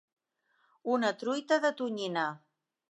Una 0.95 1.11
truita 1.21 1.61
de 1.67 1.73
tonyina. 1.83 2.27